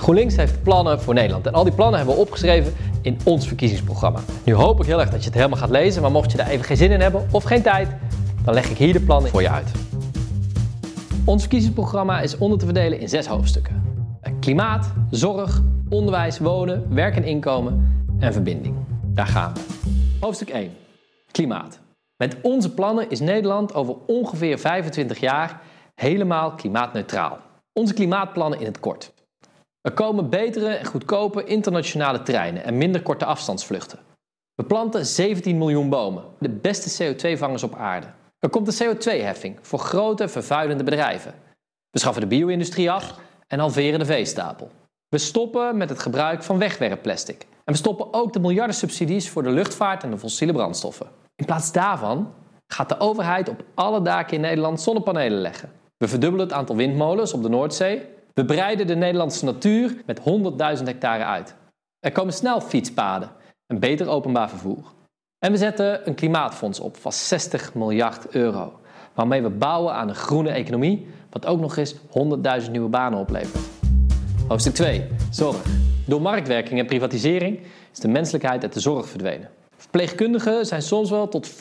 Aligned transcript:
GroenLinks 0.00 0.36
heeft 0.36 0.62
plannen 0.62 1.00
voor 1.00 1.14
Nederland. 1.14 1.46
En 1.46 1.52
al 1.52 1.64
die 1.64 1.72
plannen 1.72 1.98
hebben 1.98 2.16
we 2.16 2.20
opgeschreven 2.20 2.72
in 3.02 3.18
ons 3.24 3.46
verkiezingsprogramma. 3.46 4.20
Nu 4.44 4.54
hoop 4.54 4.80
ik 4.80 4.86
heel 4.86 5.00
erg 5.00 5.10
dat 5.10 5.20
je 5.20 5.26
het 5.26 5.34
helemaal 5.34 5.58
gaat 5.58 5.70
lezen, 5.70 6.02
maar 6.02 6.10
mocht 6.10 6.30
je 6.30 6.36
daar 6.36 6.48
even 6.48 6.64
geen 6.64 6.76
zin 6.76 6.90
in 6.90 7.00
hebben 7.00 7.26
of 7.30 7.42
geen 7.42 7.62
tijd, 7.62 7.88
dan 8.44 8.54
leg 8.54 8.70
ik 8.70 8.76
hier 8.76 8.92
de 8.92 9.00
plannen 9.00 9.30
voor 9.30 9.42
je 9.42 9.50
uit. 9.50 9.70
Ons 11.24 11.40
verkiezingsprogramma 11.40 12.20
is 12.20 12.38
onder 12.38 12.58
te 12.58 12.64
verdelen 12.64 13.00
in 13.00 13.08
zes 13.08 13.26
hoofdstukken: 13.26 13.82
klimaat, 14.40 14.92
zorg, 15.10 15.60
onderwijs, 15.88 16.38
wonen, 16.38 16.94
werk 16.94 17.16
en 17.16 17.24
inkomen 17.24 18.04
en 18.18 18.32
verbinding. 18.32 18.76
Daar 19.06 19.26
gaan 19.26 19.54
we. 19.54 19.60
Hoofdstuk 20.20 20.48
1: 20.48 20.70
Klimaat. 21.30 21.78
Met 22.16 22.36
onze 22.42 22.74
plannen 22.74 23.10
is 23.10 23.20
Nederland 23.20 23.74
over 23.74 23.94
ongeveer 24.06 24.58
25 24.58 25.18
jaar 25.18 25.60
helemaal 25.94 26.50
klimaatneutraal. 26.50 27.38
Onze 27.72 27.94
klimaatplannen 27.94 28.60
in 28.60 28.66
het 28.66 28.80
kort. 28.80 29.12
Er 29.80 29.92
komen 29.92 30.30
betere 30.30 30.68
en 30.68 30.86
goedkope 30.86 31.44
internationale 31.44 32.22
treinen 32.22 32.64
en 32.64 32.78
minder 32.78 33.02
korte 33.02 33.24
afstandsvluchten. 33.24 33.98
We 34.54 34.64
planten 34.64 35.06
17 35.06 35.58
miljoen 35.58 35.88
bomen, 35.88 36.24
de 36.38 36.48
beste 36.48 37.14
CO2-vangers 37.14 37.62
op 37.62 37.74
aarde. 37.74 38.06
Er 38.38 38.48
komt 38.48 38.80
een 38.80 38.96
CO2-heffing 38.96 39.58
voor 39.62 39.78
grote 39.78 40.28
vervuilende 40.28 40.84
bedrijven. 40.84 41.34
We 41.90 41.98
schaffen 41.98 42.22
de 42.22 42.28
bio-industrie 42.28 42.90
af 42.90 43.18
en 43.46 43.58
halveren 43.58 43.98
de 43.98 44.04
veestapel. 44.04 44.70
We 45.08 45.18
stoppen 45.18 45.76
met 45.76 45.88
het 45.88 45.98
gebruik 45.98 46.42
van 46.42 46.58
wegwerpplastic. 46.58 47.46
En 47.64 47.72
we 47.72 47.78
stoppen 47.78 48.12
ook 48.12 48.32
de 48.32 48.40
miljarden 48.40 48.76
subsidies 48.76 49.30
voor 49.30 49.42
de 49.42 49.50
luchtvaart 49.50 50.02
en 50.02 50.10
de 50.10 50.18
fossiele 50.18 50.52
brandstoffen. 50.52 51.06
In 51.36 51.44
plaats 51.44 51.72
daarvan 51.72 52.32
gaat 52.66 52.88
de 52.88 52.98
overheid 52.98 53.48
op 53.48 53.64
alle 53.74 54.02
daken 54.02 54.34
in 54.34 54.40
Nederland 54.40 54.80
zonnepanelen 54.80 55.40
leggen. 55.40 55.72
We 55.96 56.08
verdubbelen 56.08 56.46
het 56.46 56.56
aantal 56.56 56.76
windmolens 56.76 57.32
op 57.32 57.42
de 57.42 57.48
Noordzee. 57.48 58.06
We 58.40 58.46
breiden 58.46 58.86
de 58.86 58.96
Nederlandse 58.96 59.44
natuur 59.44 59.96
met 60.06 60.20
100.000 60.78 60.84
hectare 60.84 61.24
uit. 61.24 61.54
Er 61.98 62.12
komen 62.12 62.32
snel 62.32 62.60
fietspaden 62.60 63.30
en 63.66 63.78
beter 63.78 64.08
openbaar 64.08 64.48
vervoer. 64.48 64.92
En 65.38 65.52
we 65.52 65.58
zetten 65.58 66.08
een 66.08 66.14
klimaatfonds 66.14 66.80
op 66.80 66.96
van 66.96 67.12
60 67.12 67.74
miljard 67.74 68.28
euro, 68.28 68.80
waarmee 69.14 69.42
we 69.42 69.48
bouwen 69.48 69.94
aan 69.94 70.08
een 70.08 70.14
groene 70.14 70.50
economie, 70.50 71.06
wat 71.30 71.46
ook 71.46 71.60
nog 71.60 71.76
eens 71.76 71.94
100.000 71.94 72.70
nieuwe 72.70 72.88
banen 72.88 73.18
oplevert. 73.18 73.64
Hoofdstuk 74.48 74.74
2. 74.74 75.06
Zorg. 75.30 75.62
Door 76.06 76.22
marktwerking 76.22 76.80
en 76.80 76.86
privatisering 76.86 77.60
is 77.92 77.98
de 77.98 78.08
menselijkheid 78.08 78.62
uit 78.62 78.72
de 78.72 78.80
zorg 78.80 79.08
verdwenen. 79.08 79.50
Verpleegkundigen 79.76 80.66
zijn 80.66 80.82
soms 80.82 81.10
wel 81.10 81.28
tot 81.28 81.50
40% 81.50 81.54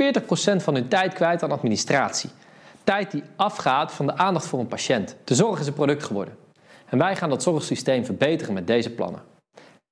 van 0.56 0.74
hun 0.74 0.88
tijd 0.88 1.14
kwijt 1.14 1.44
aan 1.44 1.52
administratie. 1.52 2.30
Tijd 2.84 3.12
die 3.12 3.24
afgaat 3.36 3.92
van 3.92 4.06
de 4.06 4.18
aandacht 4.18 4.46
voor 4.46 4.60
een 4.60 4.68
patiënt. 4.68 5.16
De 5.24 5.36
zorg 5.36 5.60
is 5.60 5.68
een 5.68 5.74
product 5.74 6.04
geworden. 6.04 6.48
En 6.90 6.98
wij 6.98 7.16
gaan 7.16 7.30
dat 7.30 7.44
zorgsysteem 7.44 8.06
verbeteren 8.06 8.54
met 8.54 8.68
deze 8.68 8.90
plannen. 8.90 9.22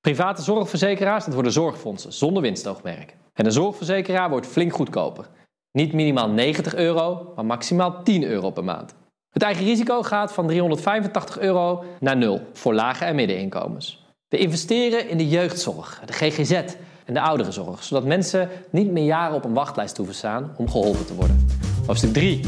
Private 0.01 0.41
zorgverzekeraars, 0.41 1.25
dat 1.25 1.33
worden 1.33 1.51
zorgfondsen 1.51 2.13
zonder 2.13 2.41
winstoogmerk. 2.41 3.15
En 3.33 3.45
een 3.45 3.51
zorgverzekeraar 3.51 4.29
wordt 4.29 4.47
flink 4.47 4.73
goedkoper. 4.73 5.27
Niet 5.71 5.93
minimaal 5.93 6.29
90 6.29 6.75
euro, 6.75 7.31
maar 7.35 7.45
maximaal 7.45 8.03
10 8.03 8.23
euro 8.23 8.49
per 8.49 8.63
maand. 8.63 8.95
Het 9.29 9.41
eigen 9.41 9.65
risico 9.65 10.03
gaat 10.03 10.33
van 10.33 10.47
385 10.47 11.39
euro 11.39 11.83
naar 11.99 12.17
0 12.17 12.41
voor 12.53 12.73
lage 12.73 13.05
en 13.05 13.15
middeninkomens. 13.15 14.05
We 14.27 14.37
investeren 14.37 15.09
in 15.09 15.17
de 15.17 15.27
jeugdzorg, 15.27 16.01
de 16.05 16.13
GGZ 16.13 16.51
en 17.05 17.13
de 17.13 17.21
ouderenzorg, 17.21 17.83
zodat 17.83 18.05
mensen 18.05 18.49
niet 18.69 18.91
meer 18.91 19.05
jaren 19.05 19.35
op 19.35 19.45
een 19.45 19.53
wachtlijst 19.53 19.97
hoeven 19.97 20.15
staan 20.15 20.53
om 20.57 20.69
geholpen 20.69 21.05
te 21.05 21.15
worden. 21.15 21.47
Hoofdstuk 21.85 22.13
3. 22.13 22.41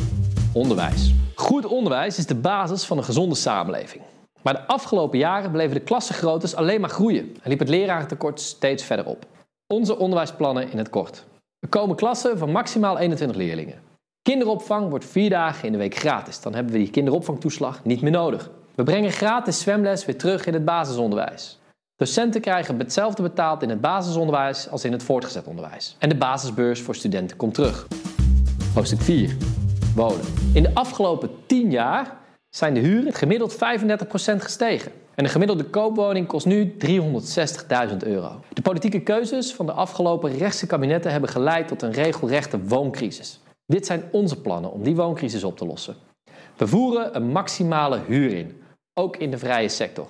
Onderwijs. 0.54 1.14
Goed 1.36 1.66
onderwijs 1.66 2.18
is 2.18 2.26
de 2.26 2.36
basis 2.36 2.84
van 2.84 2.98
een 2.98 3.04
gezonde 3.04 3.36
samenleving. 3.36 4.04
Maar 4.50 4.58
de 4.58 4.74
afgelopen 4.74 5.18
jaren 5.18 5.52
bleven 5.52 5.74
de 5.74 5.84
klassengroottes 5.84 6.56
alleen 6.56 6.82
maar 6.82 6.90
groeien 6.90 7.36
en 7.42 7.50
liep 7.50 7.60
het 7.60 7.70
lerarentekort 7.70 8.40
steeds 8.40 8.84
verder 8.84 9.06
op. 9.06 9.26
Onze 9.68 9.98
onderwijsplannen 9.98 10.72
in 10.72 10.78
het 10.78 10.90
kort. 10.90 11.26
Er 11.60 11.70
komen 11.70 11.96
klassen 11.96 12.38
van 12.38 12.52
maximaal 12.52 12.98
21 12.98 13.38
leerlingen. 13.38 13.82
Kinderopvang 14.22 14.90
wordt 14.90 15.06
vier 15.06 15.30
dagen 15.30 15.66
in 15.66 15.72
de 15.72 15.78
week 15.78 15.96
gratis. 15.96 16.42
Dan 16.42 16.54
hebben 16.54 16.74
we 16.74 16.80
die 16.80 16.90
kinderopvangtoeslag 16.90 17.84
niet 17.84 18.02
meer 18.02 18.12
nodig. 18.12 18.50
We 18.76 18.84
brengen 18.84 19.12
gratis 19.12 19.60
zwemles 19.60 20.06
weer 20.06 20.18
terug 20.18 20.46
in 20.46 20.54
het 20.54 20.66
basisonderwijs. 20.66 21.60
Docenten 21.96 22.42
krijgen 22.42 22.80
hetzelfde 22.80 23.22
betaald 23.22 23.64
in 23.64 23.70
het 23.70 23.82
basisonderwijs 23.82 24.70
als 24.70 24.86
in 24.86 24.92
het 24.92 25.04
voortgezet 25.04 25.48
onderwijs. 25.48 25.96
En 26.00 26.10
de 26.10 26.18
basisbeurs 26.18 26.82
voor 26.82 26.96
studenten 26.96 27.38
komt 27.38 27.54
terug. 27.54 27.88
Hoofdstuk 28.74 29.02
4. 29.02 29.36
Wonen. 29.96 30.26
In 30.54 30.64
de 30.64 30.72
afgelopen 30.74 31.30
10 31.46 31.72
jaar 31.72 32.18
zijn 32.50 32.74
de 32.74 32.80
huren 32.80 33.14
gemiddeld 33.14 33.56
35% 33.56 33.58
gestegen. 34.38 34.92
En 35.16 35.24
een 35.24 35.30
gemiddelde 35.30 35.64
koopwoning 35.64 36.28
kost 36.28 36.46
nu 36.46 36.76
360.000 36.86 37.98
euro. 37.98 38.42
De 38.54 38.62
politieke 38.62 39.00
keuzes 39.00 39.54
van 39.54 39.66
de 39.66 39.72
afgelopen 39.72 40.38
rechtse 40.38 40.68
kabinetten 40.68 41.12
hebben 41.12 41.30
geleid 41.30 41.68
tot 41.68 41.82
een 41.82 41.92
regelrechte 41.92 42.64
wooncrisis. 42.64 43.40
Dit 43.66 43.86
zijn 43.86 44.04
onze 44.12 44.42
plannen 44.42 44.72
om 44.72 44.84
die 44.84 44.96
wooncrisis 44.96 45.44
op 45.44 45.58
te 45.58 45.66
lossen. 45.66 45.96
We 46.58 46.68
voeren 46.68 47.16
een 47.16 47.32
maximale 47.32 48.00
huur 48.08 48.34
in, 48.34 48.62
ook 48.94 49.18
in 49.18 49.32
de 49.32 49.38
vrije 49.38 49.70
sector. 49.70 50.08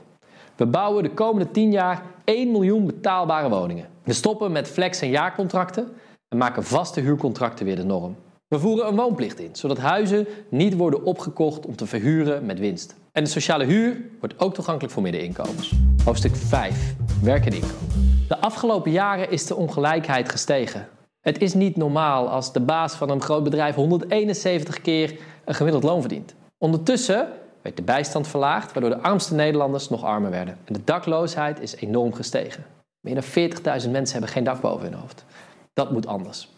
We 0.56 0.66
bouwen 0.66 1.04
de 1.04 1.14
komende 1.14 1.52
10 1.52 1.72
jaar 1.72 2.04
1 2.24 2.52
miljoen 2.52 2.86
betaalbare 2.86 3.50
woningen. 3.50 3.88
We 4.04 4.14
stoppen 4.14 4.52
met 4.52 4.68
flex- 4.68 5.02
en 5.02 5.10
jaarcontracten 5.10 5.88
en 6.28 6.38
maken 6.38 6.64
vaste 6.64 7.00
huurcontracten 7.02 7.66
weer 7.66 7.76
de 7.76 7.86
norm. 7.86 8.16
We 8.50 8.60
voeren 8.60 8.88
een 8.88 8.96
woonplicht 8.96 9.40
in, 9.40 9.56
zodat 9.56 9.78
huizen 9.78 10.28
niet 10.50 10.76
worden 10.76 11.04
opgekocht 11.04 11.66
om 11.66 11.76
te 11.76 11.86
verhuren 11.86 12.46
met 12.46 12.60
winst. 12.60 12.96
En 13.12 13.24
de 13.24 13.30
sociale 13.30 13.64
huur 13.64 14.02
wordt 14.20 14.40
ook 14.40 14.54
toegankelijk 14.54 14.94
voor 14.94 15.04
middeninkomens. 15.04 15.74
Hoofdstuk 16.06 16.36
5. 16.36 16.96
Werk 17.22 17.46
en 17.46 17.54
inkomen. 17.54 18.26
De 18.28 18.38
afgelopen 18.38 18.92
jaren 18.92 19.32
is 19.32 19.46
de 19.46 19.56
ongelijkheid 19.56 20.30
gestegen. 20.30 20.88
Het 21.22 21.42
is 21.42 21.54
niet 21.54 21.76
normaal 21.76 22.30
als 22.30 22.54
de 22.54 22.60
baas 22.60 22.94
van 22.94 23.10
een 23.10 23.22
groot 23.22 23.44
bedrijf 23.44 23.76
171 23.76 24.82
keer 24.82 25.20
een 25.46 25.56
gemiddeld 25.56 25.84
loon 25.84 26.02
verdient. 26.02 26.36
Ondertussen 26.58 27.28
werd 27.62 27.78
de 27.78 27.84
bijstand 27.84 28.28
verlaagd, 28.28 28.74
waardoor 28.74 28.92
de 28.92 29.02
armste 29.02 29.36
Nederlanders 29.36 29.90
nog 29.90 30.04
armer 30.04 30.32
werden. 30.32 30.58
En 30.66 30.74
de 30.74 30.84
dakloosheid 30.84 31.60
is 31.60 31.76
enorm 31.76 32.14
gestegen. 32.14 32.66
Meer 33.00 33.16
dan 33.16 33.50
40.000 33.84 33.90
mensen 33.90 34.12
hebben 34.12 34.30
geen 34.30 34.44
dak 34.44 34.62
boven 34.62 34.90
hun 34.90 35.00
hoofd. 35.00 35.26
Dat 35.74 35.92
moet 35.92 36.08
anders. 36.08 36.50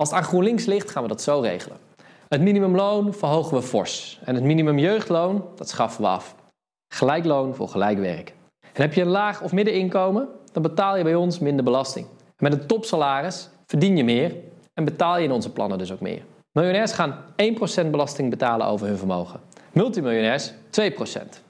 Als 0.00 0.08
het 0.08 0.18
aan 0.18 0.24
GroenLinks 0.24 0.64
ligt, 0.64 0.90
gaan 0.90 1.02
we 1.02 1.08
dat 1.08 1.22
zo 1.22 1.40
regelen. 1.40 1.76
Het 2.28 2.40
minimumloon 2.40 3.14
verhogen 3.14 3.56
we 3.56 3.62
fors. 3.62 4.20
En 4.24 4.34
het 4.34 4.44
minimumjeugdloon, 4.44 5.44
dat 5.54 5.68
schaffen 5.68 6.02
we 6.02 6.08
af. 6.08 6.34
Gelijk 6.94 7.24
loon 7.24 7.54
voor 7.54 7.68
gelijk 7.68 7.98
werk. 7.98 8.34
En 8.72 8.82
heb 8.82 8.92
je 8.92 9.00
een 9.00 9.08
laag 9.08 9.42
of 9.42 9.52
middeninkomen, 9.52 10.28
dan 10.52 10.62
betaal 10.62 10.96
je 10.96 11.04
bij 11.04 11.14
ons 11.14 11.38
minder 11.38 11.64
belasting. 11.64 12.06
Met 12.36 12.52
een 12.52 12.66
topsalaris 12.66 13.48
verdien 13.66 13.96
je 13.96 14.04
meer 14.04 14.34
en 14.74 14.84
betaal 14.84 15.18
je 15.18 15.24
in 15.24 15.32
onze 15.32 15.52
plannen 15.52 15.78
dus 15.78 15.92
ook 15.92 16.00
meer. 16.00 16.22
Miljonairs 16.52 16.92
gaan 16.92 17.24
1% 17.86 17.90
belasting 17.90 18.30
betalen 18.30 18.66
over 18.66 18.86
hun 18.86 18.98
vermogen. 18.98 19.40
Multimiljonairs 19.72 20.52
2%. 20.52 20.54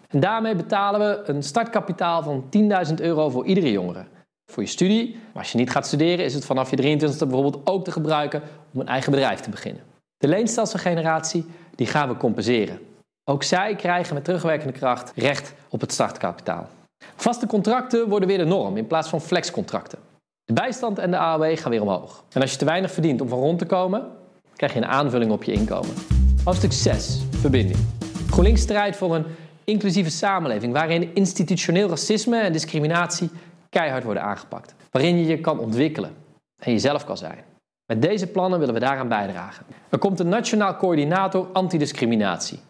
En 0.09 0.21
daarmee 0.21 0.55
betalen 0.55 1.01
we 1.01 1.29
een 1.31 1.43
startkapitaal 1.43 2.23
van 2.23 2.45
10.000 2.89 2.95
euro 2.95 3.31
voor 3.31 3.47
iedere 3.47 3.71
jongere. 3.71 4.05
Voor 4.53 4.63
je 4.63 4.69
studie, 4.69 5.13
maar 5.13 5.43
als 5.43 5.53
je 5.53 5.59
niet 5.59 5.71
gaat 5.71 5.87
studeren, 5.87 6.25
is 6.25 6.35
het 6.35 6.45
vanaf 6.45 6.71
je 6.71 6.77
23e 6.77 7.19
bijvoorbeeld 7.19 7.61
ook 7.65 7.85
te 7.85 7.93
gebruiken 7.93 8.43
om 8.73 8.81
een 8.81 8.89
eigen 8.89 9.11
bedrijf 9.11 9.41
te 9.41 9.51
beginnen. 9.51 9.83
De 10.17 10.29
leenstelselgeneratie, 10.29 11.47
die 11.75 11.87
gaan 11.87 12.09
we 12.09 12.17
compenseren. 12.17 12.79
Ook 13.31 13.43
zij 13.43 13.75
krijgen 13.77 14.15
met 14.15 14.25
terugwerkende 14.25 14.73
kracht 14.73 15.13
recht 15.15 15.55
op 15.69 15.81
het 15.81 15.93
startkapitaal. 15.93 16.69
Vaste 17.17 17.47
contracten 17.47 18.09
worden 18.09 18.29
weer 18.29 18.39
de 18.39 18.45
norm 18.45 18.77
in 18.77 18.87
plaats 18.87 19.09
van 19.09 19.21
flexcontracten. 19.21 19.99
De 20.45 20.53
bijstand 20.53 20.99
en 20.99 21.11
de 21.11 21.19
AOW 21.19 21.59
gaan 21.59 21.71
weer 21.71 21.83
omhoog. 21.83 22.25
En 22.33 22.41
als 22.41 22.51
je 22.51 22.59
te 22.59 22.65
weinig 22.65 22.93
verdient 22.93 23.21
om 23.21 23.29
van 23.29 23.39
rond 23.39 23.59
te 23.59 23.67
komen, 23.67 24.07
krijg 24.57 24.73
je 24.73 24.79
een 24.79 24.87
aanvulling 24.87 25.31
op 25.31 25.45
je 25.45 25.53
inkomen. 25.53 25.95
Hoofdstuk 26.45 26.73
6. 26.73 27.21
Verbinding. 27.31 27.79
GroenLinks 28.31 28.61
strijdt 28.61 28.97
voor 28.97 29.15
een 29.15 29.25
inclusieve 29.65 30.11
samenleving 30.11 30.73
waarin 30.73 31.15
institutioneel 31.15 31.89
racisme 31.89 32.41
en 32.41 32.53
discriminatie 32.53 33.31
keihard 33.71 34.05
worden 34.05 34.23
aangepakt. 34.23 34.75
Waarin 34.91 35.19
je 35.19 35.27
je 35.27 35.41
kan 35.41 35.59
ontwikkelen 35.59 36.15
en 36.59 36.73
jezelf 36.73 37.05
kan 37.05 37.17
zijn. 37.17 37.45
Met 37.87 38.03
deze 38.03 38.27
plannen 38.27 38.59
willen 38.59 38.75
we 38.75 38.81
daaraan 38.81 39.09
bijdragen. 39.09 39.67
Er 39.89 39.99
komt 39.99 40.21
een 40.21 40.29
nationaal 40.29 40.77
coördinator 40.77 41.47
antidiscriminatie. 41.53 42.61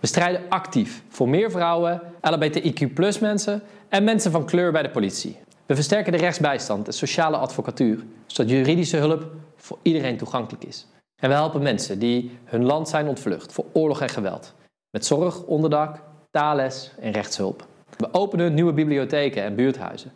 We 0.00 0.06
strijden 0.06 0.42
actief 0.48 1.02
voor 1.08 1.28
meer 1.28 1.50
vrouwen, 1.50 2.00
LHBTIQ 2.20 3.20
mensen 3.20 3.62
en 3.88 4.04
mensen 4.04 4.30
van 4.30 4.44
kleur 4.44 4.72
bij 4.72 4.82
de 4.82 4.90
politie. 4.90 5.38
We 5.66 5.74
versterken 5.74 6.12
de 6.12 6.18
rechtsbijstand 6.18 6.86
en 6.86 6.92
sociale 6.92 7.36
advocatuur, 7.36 8.04
zodat 8.26 8.50
juridische 8.50 8.96
hulp 8.96 9.26
voor 9.56 9.78
iedereen 9.82 10.16
toegankelijk 10.16 10.64
is. 10.64 10.86
En 11.20 11.28
we 11.28 11.34
helpen 11.34 11.62
mensen 11.62 11.98
die 11.98 12.38
hun 12.44 12.64
land 12.64 12.88
zijn 12.88 13.08
ontvlucht 13.08 13.52
voor 13.52 13.64
oorlog 13.72 14.00
en 14.00 14.08
geweld. 14.08 14.54
Met 14.90 15.06
zorg, 15.06 15.42
onderdak, 15.42 16.02
taalles 16.30 16.90
en 17.00 17.12
rechtshulp. 17.12 17.66
We 17.96 18.12
openen 18.12 18.54
nieuwe 18.54 18.72
bibliotheken 18.72 19.42
en 19.42 19.54
buurthuizen. 19.54 20.12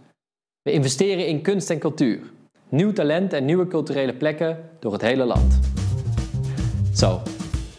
We 0.65 0.73
investeren 0.73 1.27
in 1.27 1.43
kunst 1.43 1.71
en 1.71 1.79
cultuur. 1.79 2.21
Nieuw 2.69 2.93
talent 2.93 3.33
en 3.33 3.45
nieuwe 3.45 3.67
culturele 3.67 4.15
plekken 4.15 4.71
door 4.81 4.93
het 4.93 5.03
hele 5.03 5.25
land. 5.25 5.61
Zo, 6.95 7.21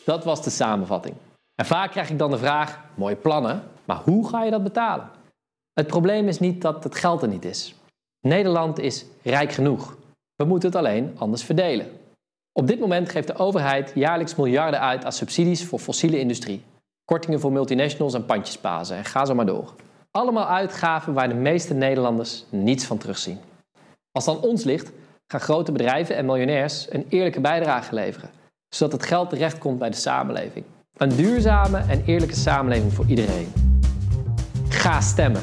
dat 0.04 0.24
was 0.24 0.44
de 0.44 0.50
samenvatting. 0.50 1.16
En 1.56 1.66
vaak 1.66 1.92
krijg 1.92 2.10
ik 2.10 2.18
dan 2.18 2.32
de 2.32 2.38
vraag: 2.38 2.80
mooie 2.96 3.16
plannen, 3.16 3.64
maar 3.86 4.02
hoe 4.04 4.30
ga 4.30 4.44
je 4.44 4.52
dat 4.52 4.64
betalen? 4.64 5.10
Het 5.74 5.88
probleem 5.88 6.28
is 6.28 6.40
niet 6.40 6.62
dat 6.62 6.84
het 6.84 6.96
geld 6.96 7.22
er 7.22 7.28
niet 7.28 7.46
is. 7.46 7.76
Nederland 8.22 8.80
is 8.80 9.06
rijk 9.24 9.52
genoeg. 9.52 9.98
We 10.36 10.46
moeten 10.46 10.70
het 10.70 10.78
alleen 10.78 11.16
anders 11.18 11.44
verdelen. 11.44 11.88
Op 12.52 12.68
dit 12.68 12.80
moment 12.80 13.10
geeft 13.10 13.28
de 13.28 13.36
overheid 13.36 13.92
jaarlijks 13.96 14.36
miljarden 14.36 14.80
uit 14.80 15.06
aan 15.06 15.12
subsidies 15.12 15.66
voor 15.66 15.80
fossiele 15.80 16.20
industrie. 16.20 16.64
Kortingen 17.06 17.40
voor 17.40 17.52
multinationals 17.52 18.14
en 18.14 18.26
pandjespazen 18.26 18.98
en 18.98 19.06
ga 19.06 19.26
zo 19.26 19.36
maar 19.36 19.46
door. 19.46 19.74
Allemaal 20.16 20.48
uitgaven 20.48 21.14
waar 21.14 21.28
de 21.28 21.34
meeste 21.34 21.74
Nederlanders 21.74 22.46
niets 22.50 22.86
van 22.86 22.98
terugzien. 22.98 23.40
Als 24.12 24.26
het 24.26 24.36
aan 24.36 24.42
ons 24.42 24.64
ligt, 24.64 24.92
gaan 25.28 25.40
grote 25.40 25.72
bedrijven 25.72 26.16
en 26.16 26.26
miljonairs 26.26 26.88
een 26.92 27.06
eerlijke 27.10 27.42
bijdrage 27.42 27.96
leveren, 27.96 28.30
zodat 28.70 29.00
het 29.00 29.06
geld 29.06 29.30
terechtkomt 29.30 29.80
bij 29.80 29.90
de 29.90 29.96
samenleving. 29.96 30.66
Een 30.98 31.16
duurzame 31.16 31.78
en 31.78 32.04
eerlijke 32.06 32.36
samenleving 32.36 32.94
voor 32.94 33.06
iedereen. 33.08 33.54
Ga 34.70 35.02
stemmen. 35.02 35.42